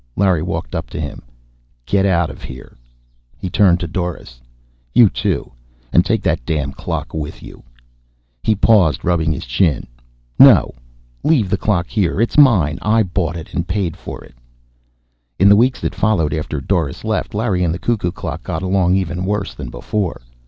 Larry 0.15 0.41
walked 0.41 0.73
up 0.73 0.89
to 0.89 0.99
him. 0.99 1.21
"Get 1.85 2.07
out 2.07 2.31
of 2.31 2.41
here." 2.41 2.75
He 3.37 3.51
turned 3.51 3.79
to 3.81 3.87
Doris. 3.87 4.41
"You 4.95 5.09
too. 5.11 5.51
And 5.93 6.03
take 6.03 6.23
that 6.23 6.43
damn 6.43 6.73
clock 6.73 7.13
with 7.13 7.43
you." 7.43 7.61
He 8.41 8.55
paused, 8.55 9.05
rubbing 9.05 9.31
his 9.31 9.45
chin. 9.45 9.85
"No. 10.39 10.73
Leave 11.23 11.51
the 11.51 11.55
clock 11.57 11.85
here. 11.85 12.19
It's 12.19 12.35
mine; 12.35 12.79
I 12.81 13.03
bought 13.03 13.37
it 13.37 13.53
and 13.53 13.67
paid 13.67 13.95
for 13.95 14.23
it." 14.23 14.33
In 15.37 15.47
the 15.49 15.55
weeks 15.55 15.79
that 15.81 15.93
followed 15.93 16.33
after 16.33 16.59
Doris 16.59 17.03
left, 17.03 17.35
Larry 17.35 17.63
and 17.63 17.71
the 17.71 17.77
cuckoo 17.77 18.11
clock 18.11 18.41
got 18.41 18.63
along 18.63 18.95
even 18.95 19.23
worse 19.23 19.53
than 19.53 19.69
before. 19.69 20.23